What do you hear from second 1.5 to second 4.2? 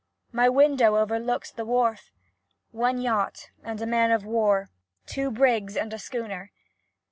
the wharf! One yacht, and a man